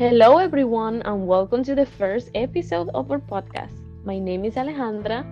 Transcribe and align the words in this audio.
Hello, 0.00 0.38
everyone, 0.38 1.02
and 1.02 1.26
welcome 1.26 1.62
to 1.62 1.74
the 1.74 1.84
first 1.84 2.30
episode 2.34 2.88
of 2.94 3.10
our 3.10 3.18
podcast. 3.18 3.76
My 4.02 4.18
name 4.18 4.46
is 4.46 4.54
Alejandra. 4.54 5.26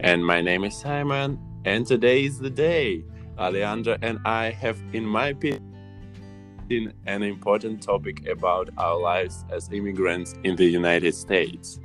And 0.00 0.22
my 0.22 0.42
name 0.42 0.64
is 0.64 0.76
Simon, 0.76 1.38
and 1.64 1.86
today 1.86 2.26
is 2.26 2.38
the 2.38 2.50
day. 2.50 3.06
Alejandra 3.38 3.96
and 4.02 4.18
I 4.26 4.50
have, 4.50 4.78
in 4.92 5.06
my 5.06 5.28
opinion, 5.28 6.92
an 7.06 7.22
important 7.22 7.82
topic 7.82 8.28
about 8.28 8.68
our 8.76 9.00
lives 9.00 9.46
as 9.50 9.72
immigrants 9.72 10.34
in 10.44 10.56
the 10.56 10.66
United 10.66 11.14
States. 11.14 11.80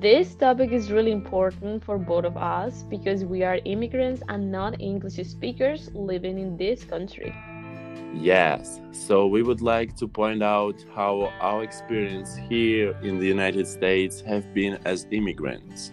This 0.00 0.34
topic 0.34 0.72
is 0.72 0.90
really 0.90 1.12
important 1.12 1.84
for 1.84 1.98
both 1.98 2.24
of 2.24 2.36
us 2.36 2.82
because 2.82 3.24
we 3.24 3.44
are 3.44 3.60
immigrants 3.64 4.22
and 4.28 4.50
not 4.50 4.80
English 4.80 5.24
speakers 5.24 5.88
living 5.94 6.40
in 6.40 6.56
this 6.56 6.82
country. 6.82 7.32
Yes, 8.14 8.80
so 8.92 9.26
we 9.26 9.42
would 9.42 9.60
like 9.60 9.96
to 9.96 10.08
point 10.08 10.42
out 10.42 10.84
how 10.94 11.32
our 11.40 11.62
experience 11.62 12.36
here 12.48 12.96
in 13.02 13.18
the 13.18 13.26
United 13.26 13.66
States 13.66 14.20
have 14.22 14.52
been 14.54 14.78
as 14.84 15.06
immigrants. 15.10 15.92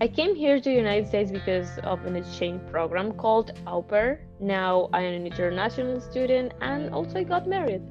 I 0.00 0.06
came 0.06 0.36
here 0.36 0.60
to 0.60 0.70
the 0.70 0.76
United 0.76 1.08
States 1.08 1.30
because 1.30 1.78
of 1.78 2.06
an 2.06 2.14
exchange 2.14 2.62
program 2.70 3.12
called 3.12 3.52
Au 3.66 3.82
Pair. 3.82 4.20
Now 4.38 4.88
I 4.92 5.02
am 5.02 5.14
an 5.14 5.26
international 5.26 6.00
student 6.00 6.52
and 6.60 6.94
also 6.94 7.18
I 7.18 7.24
got 7.24 7.48
married. 7.48 7.82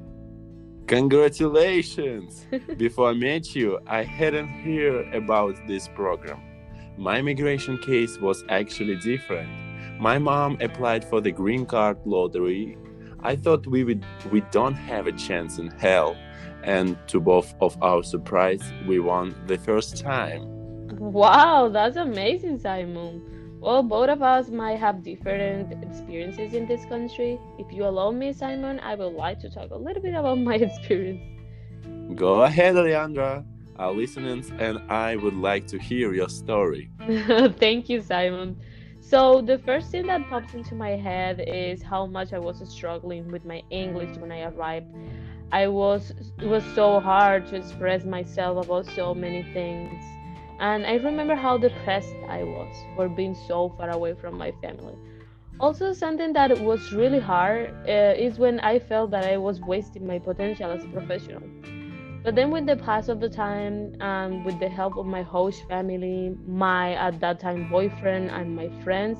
Congratulations! 0.86 2.46
Before 2.78 3.10
I 3.10 3.12
met 3.12 3.54
you, 3.54 3.78
I 3.86 4.04
hadn't 4.04 4.48
heard 4.48 5.14
about 5.14 5.54
this 5.66 5.86
program. 5.88 6.40
My 6.96 7.18
immigration 7.18 7.76
case 7.78 8.18
was 8.18 8.42
actually 8.48 8.96
different. 8.96 9.50
My 10.00 10.18
mom 10.18 10.56
applied 10.62 11.04
for 11.04 11.20
the 11.20 11.30
green 11.30 11.66
card 11.66 11.98
lottery 12.06 12.78
I 13.20 13.36
thought 13.36 13.66
we 13.66 13.84
would 13.84 14.04
we 14.30 14.40
don't 14.50 14.74
have 14.74 15.06
a 15.06 15.12
chance 15.12 15.58
in 15.58 15.68
hell, 15.68 16.16
and 16.62 16.96
to 17.08 17.20
both 17.20 17.54
of 17.60 17.80
our 17.82 18.02
surprise, 18.02 18.62
we 18.86 18.98
won 18.98 19.34
the 19.46 19.58
first 19.58 19.96
time. 19.96 20.42
Wow, 20.98 21.68
that's 21.68 21.96
amazing, 21.96 22.58
Simon. 22.58 23.22
Well, 23.60 23.82
both 23.82 24.08
of 24.08 24.22
us 24.22 24.50
might 24.50 24.78
have 24.78 25.02
different 25.02 25.72
experiences 25.82 26.54
in 26.54 26.66
this 26.66 26.84
country. 26.86 27.40
If 27.58 27.72
you 27.72 27.84
allow 27.84 28.12
me, 28.12 28.32
Simon, 28.32 28.78
I 28.80 28.94
would 28.94 29.14
like 29.14 29.40
to 29.40 29.50
talk 29.50 29.70
a 29.70 29.76
little 29.76 30.00
bit 30.02 30.14
about 30.14 30.38
my 30.38 30.54
experience. 30.68 31.20
Go 32.14 32.42
ahead, 32.42 32.76
Leandra. 32.76 33.44
Our 33.76 33.92
listeners 33.92 34.50
and 34.58 34.78
I 34.90 35.16
would 35.16 35.34
like 35.34 35.66
to 35.68 35.78
hear 35.78 36.12
your 36.14 36.28
story. 36.28 36.90
Thank 37.58 37.88
you, 37.88 38.00
Simon. 38.00 38.56
So 39.08 39.40
the 39.40 39.56
first 39.56 39.90
thing 39.90 40.06
that 40.08 40.28
pops 40.28 40.52
into 40.52 40.74
my 40.74 40.90
head 40.90 41.42
is 41.46 41.82
how 41.82 42.04
much 42.04 42.34
I 42.34 42.38
was 42.38 42.62
struggling 42.68 43.32
with 43.32 43.42
my 43.42 43.62
English 43.70 44.14
when 44.18 44.30
I 44.30 44.42
arrived. 44.42 44.94
I 45.50 45.66
was 45.68 46.12
it 46.38 46.46
was 46.46 46.62
so 46.74 47.00
hard 47.00 47.46
to 47.46 47.56
express 47.56 48.04
myself 48.04 48.66
about 48.66 48.84
so 48.84 49.14
many 49.14 49.42
things. 49.54 50.04
And 50.60 50.86
I 50.86 50.96
remember 50.96 51.34
how 51.34 51.56
depressed 51.56 52.16
I 52.28 52.42
was 52.42 52.84
for 52.94 53.08
being 53.08 53.34
so 53.34 53.70
far 53.78 53.88
away 53.88 54.12
from 54.12 54.36
my 54.36 54.52
family. 54.60 54.96
Also, 55.58 55.94
something 55.94 56.34
that 56.34 56.60
was 56.60 56.92
really 56.92 57.18
hard 57.18 57.74
uh, 57.88 58.12
is 58.26 58.38
when 58.38 58.60
I 58.60 58.78
felt 58.78 59.10
that 59.12 59.24
I 59.24 59.38
was 59.38 59.58
wasting 59.62 60.06
my 60.06 60.18
potential 60.18 60.70
as 60.70 60.84
a 60.84 60.88
professional. 60.88 61.42
But 62.24 62.34
then, 62.34 62.50
with 62.50 62.66
the 62.66 62.76
pass 62.76 63.08
of 63.08 63.20
the 63.20 63.28
time, 63.28 63.94
and 64.00 64.44
with 64.44 64.58
the 64.58 64.68
help 64.68 64.96
of 64.96 65.06
my 65.06 65.22
host 65.22 65.64
family, 65.68 66.36
my 66.46 66.94
at 66.94 67.20
that 67.20 67.40
time 67.40 67.68
boyfriend, 67.68 68.30
and 68.30 68.54
my 68.54 68.68
friends, 68.82 69.18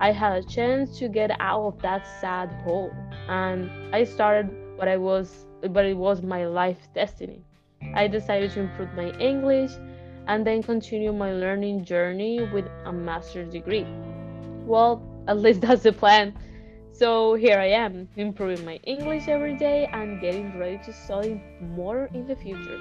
I 0.00 0.12
had 0.12 0.32
a 0.32 0.42
chance 0.46 0.98
to 0.98 1.08
get 1.08 1.30
out 1.40 1.66
of 1.66 1.82
that 1.82 2.06
sad 2.06 2.52
hole. 2.64 2.92
And 3.28 3.70
I 3.92 4.04
started 4.04 4.50
what 4.76 4.88
I 4.88 4.96
was, 4.96 5.46
but 5.70 5.84
it 5.86 5.96
was 5.96 6.22
my 6.22 6.46
life 6.46 6.88
destiny. 6.94 7.44
I 7.94 8.06
decided 8.08 8.50
to 8.52 8.60
improve 8.60 8.92
my 8.94 9.10
English 9.18 9.72
and 10.26 10.46
then 10.46 10.62
continue 10.62 11.12
my 11.12 11.32
learning 11.32 11.84
journey 11.84 12.42
with 12.42 12.66
a 12.84 12.92
master's 12.92 13.50
degree. 13.50 13.86
Well, 14.66 15.02
at 15.28 15.38
least 15.38 15.60
that's 15.62 15.82
the 15.82 15.92
plan. 15.92 16.34
So 16.94 17.34
here 17.34 17.58
I 17.58 17.70
am, 17.70 18.08
improving 18.16 18.64
my 18.64 18.76
English 18.84 19.26
every 19.26 19.56
day 19.56 19.88
and 19.92 20.20
getting 20.20 20.56
ready 20.56 20.78
to 20.84 20.92
study 20.92 21.42
more 21.60 22.08
in 22.14 22.28
the 22.28 22.36
future. 22.36 22.78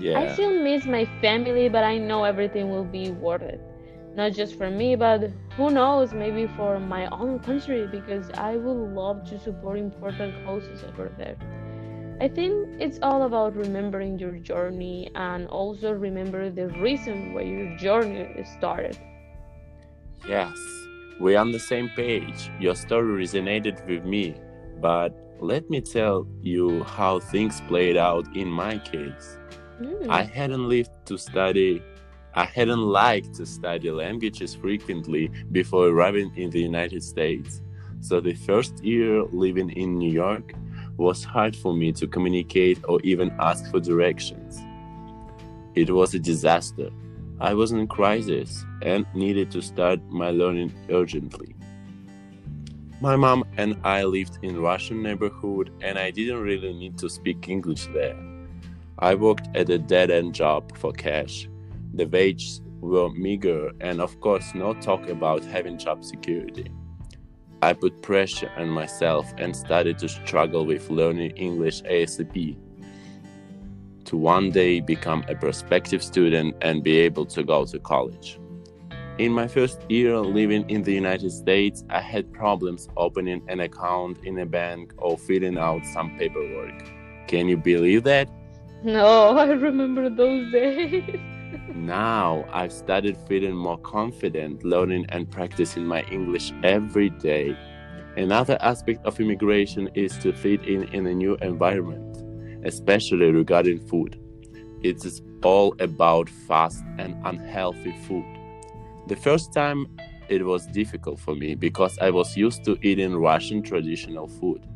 Yeah. 0.00 0.18
I 0.18 0.32
still 0.32 0.62
miss 0.62 0.84
my 0.84 1.04
family, 1.20 1.68
but 1.68 1.84
I 1.84 1.96
know 1.96 2.24
everything 2.24 2.70
will 2.70 2.84
be 2.84 3.10
worth 3.10 3.42
it. 3.42 3.60
Not 4.16 4.32
just 4.32 4.56
for 4.58 4.68
me, 4.68 4.96
but 4.96 5.30
who 5.56 5.70
knows, 5.70 6.12
maybe 6.12 6.48
for 6.56 6.80
my 6.80 7.06
own 7.12 7.38
country 7.38 7.86
because 7.86 8.30
I 8.30 8.56
would 8.56 8.94
love 8.94 9.28
to 9.30 9.38
support 9.38 9.78
important 9.78 10.34
causes 10.44 10.82
over 10.82 11.12
there. 11.16 11.36
I 12.20 12.26
think 12.26 12.80
it's 12.80 12.98
all 13.00 13.22
about 13.22 13.54
remembering 13.54 14.18
your 14.18 14.32
journey 14.32 15.10
and 15.14 15.46
also 15.48 15.92
remember 15.92 16.50
the 16.50 16.66
reason 16.80 17.32
why 17.32 17.42
your 17.42 17.76
journey 17.76 18.42
started. 18.58 18.98
Yes, 20.26 20.58
we're 21.20 21.38
on 21.38 21.52
the 21.52 21.58
same 21.58 21.88
page. 21.90 22.50
Your 22.60 22.74
story 22.74 23.24
resonated 23.24 23.86
with 23.86 24.04
me, 24.04 24.34
but 24.80 25.14
let 25.40 25.68
me 25.70 25.80
tell 25.80 26.26
you 26.42 26.82
how 26.84 27.20
things 27.20 27.60
played 27.62 27.96
out 27.96 28.26
in 28.36 28.48
my 28.48 28.78
case. 28.78 29.38
Mm. 29.80 30.08
I 30.08 30.22
hadn't 30.22 30.68
lived 30.68 30.90
to 31.06 31.18
study, 31.18 31.82
I 32.34 32.44
hadn't 32.44 32.80
liked 32.80 33.34
to 33.34 33.46
study 33.46 33.90
languages 33.90 34.54
frequently 34.54 35.30
before 35.52 35.88
arriving 35.88 36.32
in 36.36 36.50
the 36.50 36.60
United 36.60 37.02
States. 37.02 37.62
So 38.00 38.20
the 38.20 38.34
first 38.34 38.84
year 38.84 39.24
living 39.24 39.70
in 39.70 39.98
New 39.98 40.12
York 40.12 40.52
was 40.96 41.24
hard 41.24 41.54
for 41.54 41.74
me 41.74 41.92
to 41.92 42.06
communicate 42.06 42.78
or 42.88 43.00
even 43.02 43.34
ask 43.38 43.70
for 43.70 43.80
directions. 43.80 44.58
It 45.74 45.90
was 45.90 46.14
a 46.14 46.18
disaster 46.18 46.90
I 47.38 47.52
was 47.52 47.72
in 47.72 47.86
crisis 47.86 48.64
and 48.80 49.04
needed 49.12 49.50
to 49.50 49.60
start 49.60 50.00
my 50.08 50.30
learning 50.30 50.72
urgently. 50.88 51.54
My 53.02 53.14
mom 53.14 53.44
and 53.58 53.76
I 53.84 54.04
lived 54.04 54.38
in 54.42 54.58
Russian 54.58 55.02
neighborhood 55.02 55.70
and 55.82 55.98
I 55.98 56.10
didn't 56.10 56.40
really 56.40 56.72
need 56.72 56.96
to 56.98 57.10
speak 57.10 57.46
English 57.48 57.88
there. 57.92 58.16
I 58.98 59.14
worked 59.16 59.54
at 59.54 59.68
a 59.68 59.78
dead-end 59.78 60.34
job 60.34 60.74
for 60.78 60.92
cash. 60.92 61.46
The 61.92 62.06
wages 62.06 62.62
were 62.80 63.10
meager 63.10 63.70
and 63.80 64.00
of 64.00 64.18
course 64.20 64.54
no 64.54 64.72
talk 64.72 65.08
about 65.10 65.44
having 65.44 65.76
job 65.76 66.04
security. 66.04 66.70
I 67.60 67.74
put 67.74 68.00
pressure 68.00 68.50
on 68.56 68.70
myself 68.70 69.30
and 69.36 69.54
started 69.54 69.98
to 69.98 70.08
struggle 70.08 70.64
with 70.64 70.88
learning 70.88 71.32
English 71.32 71.82
ASAP 71.82 72.56
to 74.06 74.16
one 74.16 74.50
day 74.50 74.80
become 74.80 75.24
a 75.28 75.34
prospective 75.34 76.02
student 76.02 76.56
and 76.62 76.82
be 76.82 76.96
able 76.98 77.26
to 77.26 77.42
go 77.42 77.64
to 77.64 77.78
college. 77.78 78.38
In 79.18 79.32
my 79.32 79.48
first 79.48 79.80
year 79.90 80.18
living 80.18 80.68
in 80.68 80.82
the 80.82 80.92
United 80.92 81.32
States, 81.32 81.84
I 81.90 82.00
had 82.00 82.32
problems 82.32 82.88
opening 82.96 83.42
an 83.48 83.60
account 83.60 84.18
in 84.24 84.38
a 84.38 84.46
bank 84.46 84.92
or 84.98 85.16
filling 85.16 85.58
out 85.58 85.84
some 85.86 86.16
paperwork. 86.18 86.84
Can 87.26 87.48
you 87.48 87.56
believe 87.56 88.04
that? 88.04 88.28
No, 88.84 89.36
I 89.38 89.46
remember 89.46 90.10
those 90.10 90.52
days. 90.52 91.18
now 91.74 92.44
I've 92.52 92.72
started 92.72 93.16
feeling 93.26 93.56
more 93.56 93.78
confident, 93.78 94.64
learning 94.64 95.06
and 95.08 95.30
practicing 95.30 95.86
my 95.86 96.02
English 96.12 96.52
every 96.62 97.10
day. 97.10 97.56
Another 98.16 98.56
aspect 98.60 99.04
of 99.04 99.18
immigration 99.18 99.88
is 99.94 100.16
to 100.18 100.32
fit 100.32 100.62
in 100.64 100.84
in 100.94 101.06
a 101.06 101.14
new 101.14 101.36
environment 101.36 102.25
especially 102.66 103.30
regarding 103.30 103.80
food. 103.80 104.20
It 104.82 105.04
is 105.04 105.22
all 105.42 105.74
about 105.80 106.28
fast 106.28 106.84
and 106.98 107.16
unhealthy 107.24 107.94
food. 108.06 108.26
The 109.06 109.16
first 109.16 109.52
time 109.52 109.86
it 110.28 110.44
was 110.44 110.66
difficult 110.66 111.20
for 111.20 111.34
me 111.34 111.54
because 111.54 111.98
I 111.98 112.10
was 112.10 112.36
used 112.36 112.64
to 112.64 112.76
eating 112.82 113.14
Russian 113.16 113.62
traditional 113.62 114.26
food. 114.26 114.66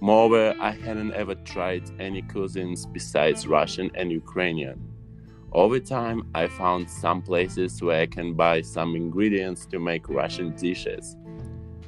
Moreover, 0.00 0.54
I 0.60 0.70
hadn't 0.70 1.14
ever 1.14 1.34
tried 1.34 1.90
any 1.98 2.22
cuisines 2.22 2.80
besides 2.92 3.48
Russian 3.48 3.90
and 3.94 4.12
Ukrainian. 4.12 4.78
Over 5.52 5.80
time, 5.80 6.28
I 6.34 6.46
found 6.46 6.90
some 6.90 7.22
places 7.22 7.82
where 7.82 8.02
I 8.02 8.06
can 8.06 8.34
buy 8.34 8.60
some 8.60 8.94
ingredients 8.94 9.64
to 9.66 9.78
make 9.78 10.08
Russian 10.08 10.54
dishes. 10.54 11.16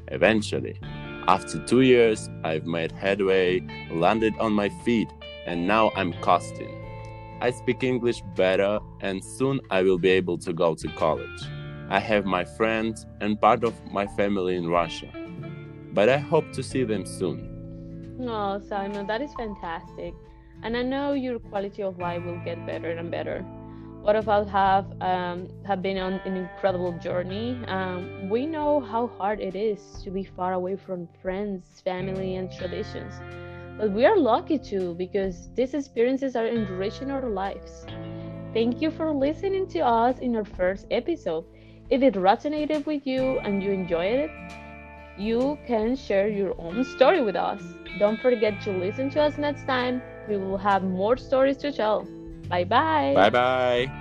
Eventually, 0.08 0.80
after 1.28 1.64
two 1.66 1.82
years, 1.82 2.28
I've 2.42 2.66
made 2.66 2.90
headway, 2.90 3.60
landed 3.92 4.34
on 4.40 4.52
my 4.54 4.70
feet, 4.84 5.08
and 5.50 5.66
now 5.66 5.90
I'm 5.96 6.12
costing. 6.20 6.72
I 7.40 7.50
speak 7.50 7.82
English 7.82 8.22
better, 8.36 8.78
and 9.00 9.22
soon 9.22 9.58
I 9.68 9.82
will 9.82 9.98
be 9.98 10.10
able 10.10 10.38
to 10.38 10.52
go 10.52 10.76
to 10.76 10.88
college. 10.90 11.42
I 11.88 11.98
have 11.98 12.24
my 12.24 12.44
friends 12.44 13.04
and 13.20 13.40
part 13.40 13.64
of 13.64 13.74
my 13.90 14.06
family 14.06 14.54
in 14.54 14.68
Russia, 14.68 15.10
but 15.92 16.08
I 16.08 16.18
hope 16.18 16.52
to 16.52 16.62
see 16.62 16.84
them 16.84 17.04
soon. 17.04 17.40
Oh, 18.20 18.60
Simon, 18.68 19.08
that 19.08 19.22
is 19.22 19.34
fantastic. 19.34 20.14
And 20.62 20.76
I 20.76 20.82
know 20.82 21.14
your 21.14 21.40
quality 21.40 21.82
of 21.82 21.98
life 21.98 22.22
will 22.24 22.40
get 22.44 22.64
better 22.64 22.90
and 22.90 23.10
better. 23.10 23.40
What 24.02 24.14
of 24.14 24.28
us 24.28 24.48
have 24.50 24.86
um, 25.00 25.48
have 25.66 25.82
been 25.82 25.98
on 25.98 26.12
an 26.28 26.36
incredible 26.36 26.92
journey. 26.98 27.60
Um, 27.66 28.30
we 28.30 28.46
know 28.46 28.78
how 28.80 29.08
hard 29.18 29.40
it 29.40 29.56
is 29.56 29.80
to 30.04 30.10
be 30.12 30.22
far 30.22 30.52
away 30.52 30.76
from 30.76 31.08
friends, 31.20 31.82
family, 31.84 32.36
and 32.36 32.52
traditions. 32.52 33.14
But 33.76 33.90
we 33.92 34.04
are 34.04 34.16
lucky 34.16 34.58
too 34.58 34.94
because 34.94 35.50
these 35.54 35.74
experiences 35.74 36.36
are 36.36 36.46
enriching 36.46 37.10
our 37.10 37.28
lives. 37.28 37.86
Thank 38.52 38.80
you 38.80 38.90
for 38.90 39.12
listening 39.12 39.66
to 39.68 39.80
us 39.80 40.18
in 40.18 40.36
our 40.36 40.44
first 40.44 40.86
episode. 40.90 41.44
If 41.90 42.02
it 42.02 42.14
resonated 42.14 42.86
with 42.86 43.06
you 43.06 43.38
and 43.40 43.62
you 43.62 43.70
enjoyed 43.72 44.18
it, 44.18 44.30
you 45.16 45.58
can 45.66 45.94
share 45.96 46.28
your 46.28 46.54
own 46.58 46.84
story 46.84 47.20
with 47.22 47.36
us. 47.36 47.62
Don't 47.98 48.20
forget 48.20 48.60
to 48.62 48.70
listen 48.72 49.10
to 49.10 49.20
us 49.22 49.38
next 49.38 49.64
time. 49.66 50.02
We 50.28 50.36
will 50.36 50.58
have 50.58 50.82
more 50.82 51.16
stories 51.16 51.56
to 51.58 51.72
tell. 51.72 52.06
Bye 52.48 52.64
bye. 52.64 53.24
Bye 53.24 53.30
bye. 53.30 53.99